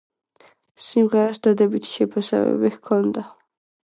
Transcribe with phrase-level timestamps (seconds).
[0.85, 3.27] სიმღერას დადებითი შეფასებები ჰქონდა.